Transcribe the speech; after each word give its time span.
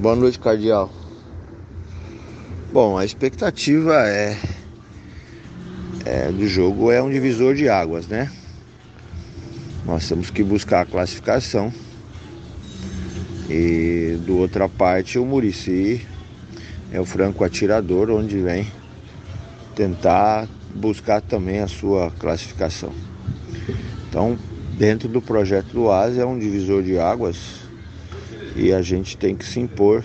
Boa 0.00 0.16
noite, 0.16 0.38
Cardial. 0.38 0.90
Bom, 2.72 2.96
a 2.96 3.04
expectativa 3.04 4.08
é, 4.08 4.34
é 6.06 6.32
do 6.32 6.48
jogo 6.48 6.90
é 6.90 7.02
um 7.02 7.10
divisor 7.10 7.54
de 7.54 7.68
águas, 7.68 8.08
né? 8.08 8.32
Nós 9.84 10.08
temos 10.08 10.30
que 10.30 10.42
buscar 10.42 10.80
a 10.80 10.86
classificação. 10.86 11.70
E 13.50 14.16
do 14.24 14.38
outra 14.38 14.70
parte 14.70 15.18
o 15.18 15.26
Murici 15.26 16.06
é 16.90 16.98
o 16.98 17.04
franco 17.04 17.44
atirador, 17.44 18.08
onde 18.10 18.38
vem 18.38 18.72
tentar 19.76 20.48
buscar 20.74 21.20
também 21.20 21.58
a 21.60 21.68
sua 21.68 22.10
classificação. 22.12 22.94
Então, 24.08 24.38
dentro 24.78 25.10
do 25.10 25.20
projeto 25.20 25.74
do 25.74 25.90
ASE 25.90 26.18
é 26.18 26.24
um 26.24 26.38
divisor 26.38 26.82
de 26.82 26.98
águas 26.98 27.68
e 28.60 28.74
a 28.74 28.82
gente 28.82 29.16
tem 29.16 29.34
que 29.34 29.44
se 29.46 29.58
impor 29.58 30.04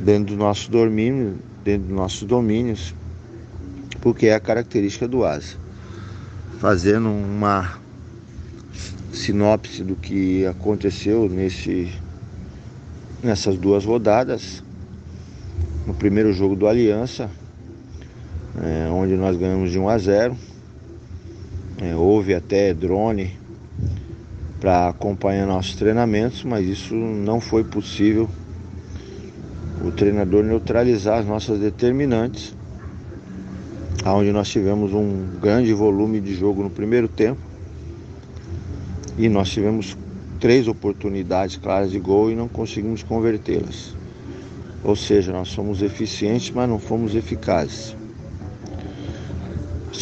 dentro 0.00 0.34
do 0.34 0.36
nosso 0.36 0.68
domínio, 0.68 1.38
dentro 1.62 1.86
dos 1.86 1.96
nossos 1.96 2.24
domínios, 2.24 2.92
porque 4.00 4.26
é 4.26 4.34
a 4.34 4.40
característica 4.40 5.06
do 5.06 5.24
ASE. 5.24 5.56
Fazendo 6.58 7.08
uma 7.08 7.78
sinopse 9.12 9.84
do 9.84 9.94
que 9.94 10.44
aconteceu 10.46 11.28
nesse, 11.28 11.92
nessas 13.22 13.56
duas 13.56 13.84
rodadas. 13.84 14.64
No 15.86 15.94
primeiro 15.94 16.32
jogo 16.32 16.56
do 16.56 16.66
Aliança, 16.66 17.30
é, 18.60 18.88
onde 18.90 19.14
nós 19.14 19.36
ganhamos 19.36 19.70
de 19.70 19.78
1 19.78 19.88
a 19.88 19.98
0. 19.98 20.36
É, 21.80 21.94
houve 21.94 22.34
até 22.34 22.74
drone 22.74 23.41
para 24.62 24.90
acompanhar 24.90 25.44
nossos 25.44 25.74
treinamentos, 25.74 26.44
mas 26.44 26.64
isso 26.64 26.94
não 26.94 27.40
foi 27.40 27.64
possível 27.64 28.30
o 29.84 29.90
treinador 29.90 30.44
neutralizar 30.44 31.18
as 31.18 31.26
nossas 31.26 31.58
determinantes, 31.58 32.54
aonde 34.04 34.30
nós 34.30 34.48
tivemos 34.48 34.92
um 34.92 35.26
grande 35.40 35.72
volume 35.72 36.20
de 36.20 36.32
jogo 36.36 36.62
no 36.62 36.70
primeiro 36.70 37.08
tempo 37.08 37.40
e 39.18 39.28
nós 39.28 39.50
tivemos 39.50 39.96
três 40.38 40.68
oportunidades 40.68 41.56
claras 41.56 41.90
de 41.90 41.98
gol 41.98 42.30
e 42.30 42.36
não 42.36 42.46
conseguimos 42.46 43.02
convertê-las. 43.02 43.96
Ou 44.84 44.94
seja, 44.94 45.32
nós 45.32 45.48
somos 45.48 45.82
eficientes, 45.82 46.52
mas 46.52 46.68
não 46.68 46.78
fomos 46.78 47.16
eficazes. 47.16 47.96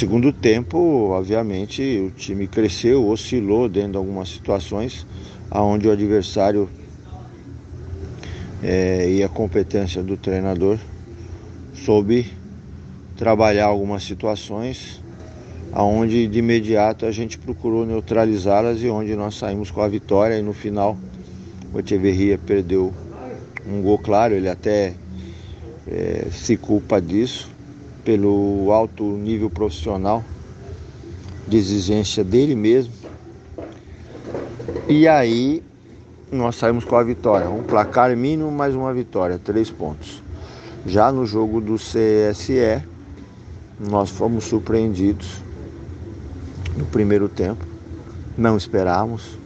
Segundo 0.01 0.33
tempo, 0.33 1.11
obviamente, 1.11 1.83
o 1.99 2.11
time 2.11 2.47
cresceu, 2.47 3.07
oscilou 3.07 3.69
dentro 3.69 3.91
de 3.91 3.97
algumas 3.99 4.31
situações, 4.31 5.07
aonde 5.51 5.87
o 5.87 5.93
adversário 5.93 6.71
é, 8.63 9.11
e 9.11 9.23
a 9.23 9.29
competência 9.29 10.03
do 10.03 10.17
treinador 10.17 10.79
soube 11.75 12.33
trabalhar 13.15 13.67
algumas 13.67 14.03
situações 14.03 15.03
aonde 15.71 16.27
de 16.27 16.39
imediato 16.39 17.05
a 17.05 17.13
gente 17.13 17.37
procurou 17.37 17.85
neutralizá-las 17.85 18.83
e 18.83 18.89
onde 18.89 19.15
nós 19.15 19.35
saímos 19.35 19.71
com 19.71 19.83
a 19.83 19.89
vitória 19.89 20.39
e 20.39 20.41
no 20.41 20.55
final 20.55 20.97
o 21.75 21.79
Echeverria 21.79 22.39
perdeu 22.39 22.91
um 23.69 23.83
gol 23.83 23.99
claro, 23.99 24.33
ele 24.33 24.49
até 24.49 24.95
é, 25.87 26.27
se 26.33 26.57
culpa 26.57 27.03
disso 27.03 27.60
pelo 28.05 28.71
alto 28.73 29.05
nível 29.05 29.51
profissional 29.51 30.25
de 31.47 31.57
exigência 31.57 32.23
dele 32.23 32.55
mesmo. 32.55 32.93
E 34.89 35.07
aí 35.09 35.63
nós 36.31 36.57
saímos 36.57 36.85
com 36.85 36.97
a 36.97 37.03
vitória, 37.03 37.49
um 37.49 37.63
placar 37.63 38.17
mínimo 38.17 38.51
mais 38.51 38.75
uma 38.75 38.93
vitória, 38.95 39.39
três 39.39 39.71
pontos. 39.71 40.23
Já 40.87 41.11
no 41.11 41.27
jogo 41.27 41.61
do 41.61 41.75
CSE, 41.75 42.83
nós 43.79 44.11
fomos 44.11 44.45
surpreendidos 44.45 45.43
no 46.77 46.87
primeiro 46.87 47.29
tempo. 47.29 47.65
Não 48.37 48.57
esperávamos. 48.57 49.39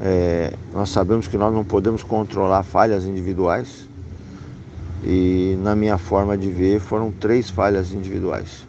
É, 0.00 0.52
nós 0.72 0.90
sabemos 0.90 1.26
que 1.26 1.36
nós 1.36 1.52
não 1.52 1.64
podemos 1.64 2.02
controlar 2.02 2.62
falhas 2.62 3.04
individuais. 3.04 3.88
E 5.06 5.58
na 5.62 5.76
minha 5.76 5.98
forma 5.98 6.36
de 6.36 6.50
ver 6.50 6.80
foram 6.80 7.12
três 7.12 7.50
falhas 7.50 7.92
individuais. 7.92 8.66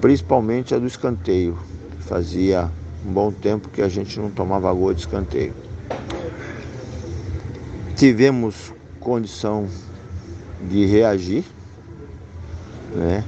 Principalmente 0.00 0.74
a 0.74 0.78
do 0.78 0.86
escanteio. 0.86 1.58
Fazia 2.00 2.70
um 3.04 3.12
bom 3.12 3.32
tempo 3.32 3.68
que 3.68 3.82
a 3.82 3.88
gente 3.88 4.18
não 4.20 4.30
tomava 4.30 4.72
gol 4.72 4.94
de 4.94 5.00
escanteio. 5.00 5.54
Tivemos 7.96 8.72
condição 9.00 9.66
de 10.68 10.86
reagir, 10.86 11.44
né? 12.94 13.24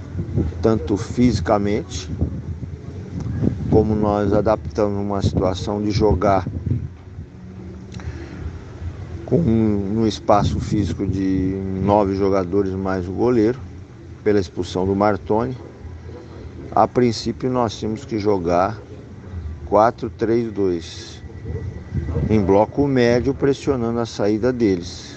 tanto 0.62 0.96
fisicamente 0.96 2.08
como 3.70 3.94
nós 3.94 4.32
adaptamos 4.32 5.00
uma 5.00 5.20
situação 5.20 5.82
de 5.82 5.90
jogar 5.90 6.46
com 9.42 9.50
um, 9.50 10.06
espaço 10.06 10.60
físico 10.60 11.06
de 11.06 11.58
nove 11.82 12.14
jogadores 12.14 12.72
mais 12.72 13.08
o 13.08 13.12
goleiro, 13.12 13.58
pela 14.22 14.38
expulsão 14.38 14.86
do 14.86 14.94
Martoni. 14.94 15.56
A 16.70 16.86
princípio 16.86 17.50
nós 17.50 17.76
tínhamos 17.76 18.04
que 18.04 18.18
jogar 18.18 18.78
4-3-2 19.68 21.20
em 22.30 22.40
bloco 22.40 22.86
médio 22.86 23.34
pressionando 23.34 23.98
a 23.98 24.06
saída 24.06 24.52
deles. 24.52 25.16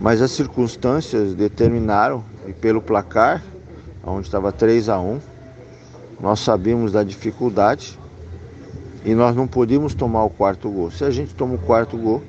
Mas 0.00 0.22
as 0.22 0.30
circunstâncias 0.30 1.34
determinaram, 1.34 2.24
e 2.46 2.52
pelo 2.52 2.80
placar, 2.80 3.42
onde 4.04 4.26
estava 4.26 4.52
3 4.52 4.88
a 4.88 4.98
1 5.00 5.20
nós 6.18 6.40
sabíamos 6.40 6.92
da 6.92 7.02
dificuldade 7.02 7.98
e 9.04 9.14
nós 9.14 9.36
não 9.36 9.46
podíamos 9.46 9.94
tomar 9.94 10.24
o 10.24 10.30
quarto 10.30 10.70
gol. 10.70 10.90
Se 10.90 11.04
a 11.04 11.10
gente 11.10 11.34
toma 11.34 11.54
o 11.54 11.58
quarto 11.58 11.98
gol, 11.98 12.22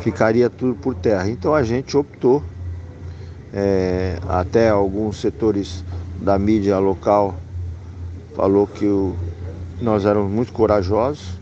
ficaria 0.00 0.48
tudo 0.48 0.74
por 0.74 0.94
terra. 0.94 1.28
Então 1.28 1.54
a 1.54 1.62
gente 1.62 1.96
optou, 1.96 2.42
é, 3.52 4.18
até 4.28 4.70
alguns 4.70 5.20
setores 5.20 5.84
da 6.20 6.38
mídia 6.38 6.78
local 6.78 7.34
falou 8.34 8.66
que 8.66 8.86
o, 8.86 9.14
nós 9.80 10.04
éramos 10.04 10.30
muito 10.30 10.52
corajosos. 10.52 11.40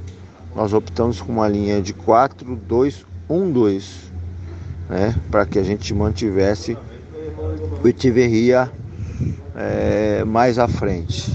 Nós 0.54 0.72
optamos 0.72 1.20
com 1.20 1.32
uma 1.32 1.48
linha 1.48 1.80
de 1.80 1.92
4, 1.92 2.56
2, 2.56 3.06
1, 3.28 3.52
2, 3.52 4.12
né, 4.88 5.14
para 5.30 5.46
que 5.46 5.58
a 5.58 5.62
gente 5.62 5.94
mantivesse 5.94 6.76
o 7.82 7.86
Itiverria 7.88 8.70
é, 9.54 10.24
mais 10.24 10.58
à 10.58 10.66
frente. 10.66 11.29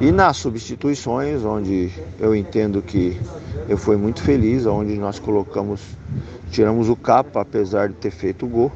E 0.00 0.10
nas 0.10 0.38
substituições, 0.38 1.44
onde 1.44 1.90
eu 2.18 2.34
entendo 2.34 2.82
que 2.82 3.20
eu 3.68 3.78
fui 3.78 3.96
muito 3.96 4.22
feliz, 4.22 4.66
onde 4.66 4.98
nós 4.98 5.20
colocamos, 5.20 5.80
tiramos 6.50 6.88
o 6.88 6.96
capa, 6.96 7.40
apesar 7.40 7.88
de 7.88 7.94
ter 7.94 8.10
feito 8.10 8.44
o 8.44 8.48
gol. 8.48 8.72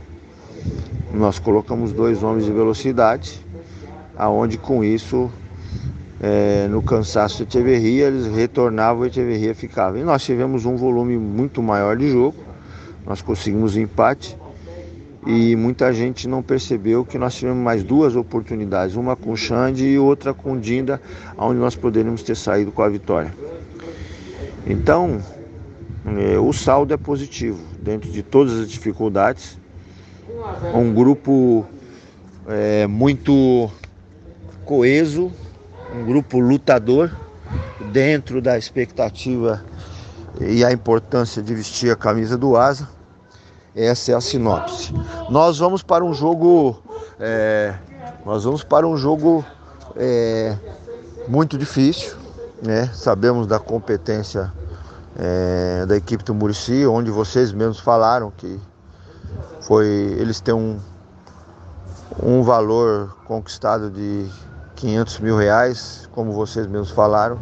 Nós 1.13 1.39
colocamos 1.41 1.93
dois 1.93 2.23
homens 2.23 2.45
de 2.45 2.53
velocidade, 2.53 3.45
aonde 4.17 4.59
com 4.59 4.85
isso, 4.85 5.29
é, 6.21 6.69
no 6.69 6.83
cansaço 6.83 7.45
de 7.45 7.49
Echeverria, 7.59 8.07
eles 8.07 8.27
retornavam 8.27 9.05
e 9.05 9.09
Echeverria 9.09 9.55
ficava. 9.57 9.99
E 9.99 10.05
nós 10.05 10.23
tivemos 10.23 10.65
um 10.65 10.77
volume 10.77 11.19
muito 11.19 11.61
maior 11.61 11.97
de 11.97 12.11
jogo, 12.11 12.37
nós 13.05 13.21
conseguimos 13.21 13.77
empate 13.77 14.37
e 15.27 15.57
muita 15.57 15.93
gente 15.93 16.29
não 16.29 16.43
percebeu 16.43 17.05
que 17.05 17.19
nós 17.19 17.35
tivemos 17.35 17.63
mais 17.63 17.83
duas 17.83 18.15
oportunidades, 18.15 18.97
uma 18.97 19.17
com 19.17 19.33
o 19.33 19.37
Xande 19.37 19.85
e 19.85 19.99
outra 19.99 20.33
com 20.33 20.53
o 20.53 20.61
Dinda, 20.61 21.01
onde 21.37 21.59
nós 21.59 21.75
poderíamos 21.75 22.23
ter 22.23 22.37
saído 22.37 22.71
com 22.71 22.83
a 22.83 22.89
vitória. 22.89 23.35
Então, 24.67 25.21
é, 26.07 26.39
o 26.39 26.53
saldo 26.53 26.95
é 26.95 26.97
positivo, 26.97 27.59
dentro 27.81 28.11
de 28.11 28.23
todas 28.23 28.59
as 28.61 28.69
dificuldades. 28.69 29.59
Um 30.75 30.93
grupo 30.93 31.67
é, 32.47 32.87
muito 32.87 33.71
coeso, 34.65 35.33
um 35.95 36.05
grupo 36.05 36.39
lutador, 36.39 37.11
dentro 37.93 38.41
da 38.41 38.57
expectativa 38.57 39.65
e 40.41 40.65
a 40.65 40.71
importância 40.71 41.43
de 41.43 41.55
vestir 41.55 41.91
a 41.91 41.97
camisa 41.97 42.37
do 42.37 42.57
Asa 42.57 42.98
essa 43.79 44.11
é 44.11 44.15
a 44.15 44.21
sinopse. 44.21 44.93
Nós 45.31 45.59
vamos 45.59 45.85
para 45.85 46.05
um 46.05 46.13
jogo. 46.13 46.83
É, 47.21 47.75
nós 48.27 48.43
vamos 48.43 48.65
para 48.65 48.87
um 48.87 48.97
jogo 48.97 49.45
é, 49.95 50.57
muito 51.29 51.57
difícil. 51.57 52.17
Né? 52.61 52.91
Sabemos 52.93 53.47
da 53.47 53.61
competência 53.61 54.53
é, 55.17 55.87
da 55.87 55.97
equipe 55.97 56.25
do 56.25 56.35
Murici, 56.35 56.85
onde 56.87 57.11
vocês 57.13 57.53
mesmos 57.53 57.79
falaram 57.79 58.33
que 58.37 58.61
foi. 59.61 59.87
Eles 59.87 60.41
têm 60.41 60.55
um, 60.55 60.81
um 62.21 62.43
valor 62.43 63.17
conquistado 63.27 63.91
de 63.91 64.27
500 64.75 65.21
mil 65.21 65.37
reais, 65.37 66.09
como 66.11 66.33
vocês 66.33 66.67
mesmos 66.67 66.91
falaram, 66.91 67.39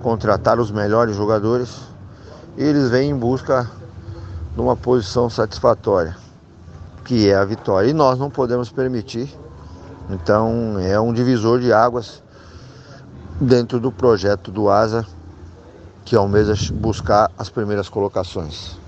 contratar 0.00 0.60
os 0.60 0.70
melhores 0.70 1.16
jogadores. 1.16 1.76
E 2.56 2.62
eles 2.62 2.88
vêm 2.88 3.10
em 3.10 3.16
busca 3.16 3.68
numa 4.56 4.74
posição 4.74 5.28
satisfatória, 5.28 6.16
que 7.04 7.28
é 7.28 7.36
a 7.36 7.44
vitória. 7.44 7.90
E 7.90 7.92
nós 7.92 8.18
não 8.18 8.30
podemos 8.30 8.70
permitir. 8.70 9.32
Então 10.08 10.78
é 10.80 10.98
um 10.98 11.12
divisor 11.12 11.60
de 11.60 11.72
águas 11.72 12.22
dentro 13.40 13.78
do 13.78 13.92
projeto 13.92 14.50
do 14.50 14.70
ASA, 14.70 15.06
que 16.04 16.16
almeja 16.16 16.54
buscar 16.72 17.30
as 17.36 17.50
primeiras 17.50 17.88
colocações. 17.88 18.78